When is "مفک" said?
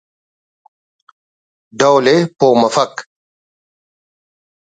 2.61-2.93